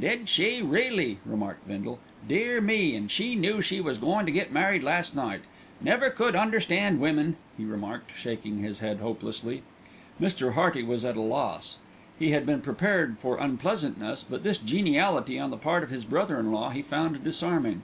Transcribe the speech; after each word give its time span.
"Did 0.00 0.30
she 0.30 0.62
really?" 0.62 1.18
remarked 1.26 1.68
Bindle. 1.68 1.98
"Dear 2.26 2.62
me! 2.62 2.96
an' 2.96 3.08
she 3.08 3.34
knew 3.34 3.60
she 3.60 3.82
was 3.82 3.98
goin' 3.98 4.24
to 4.24 4.32
get 4.32 4.50
married 4.50 4.82
last 4.82 5.14
night. 5.14 5.42
Never 5.78 6.08
could 6.08 6.34
understand 6.34 7.02
women," 7.02 7.36
he 7.58 7.66
remarked, 7.66 8.12
shaking 8.16 8.62
his 8.62 8.78
head 8.78 9.00
hopelessly. 9.00 9.62
Mr. 10.18 10.54
Hearty 10.54 10.82
was 10.82 11.04
at 11.04 11.18
a 11.18 11.20
loss. 11.20 11.76
He 12.18 12.30
had 12.30 12.46
been 12.46 12.62
prepared 12.62 13.18
for 13.18 13.36
unpleasantness; 13.36 14.22
but 14.24 14.42
this 14.42 14.56
geniality 14.56 15.38
on 15.38 15.50
the 15.50 15.58
part 15.58 15.82
of 15.82 15.90
his 15.90 16.06
brother 16.06 16.40
in 16.40 16.50
law 16.50 16.70
he 16.70 16.80
found 16.80 17.22
disarming. 17.22 17.82